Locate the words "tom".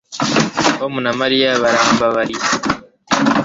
0.77-0.93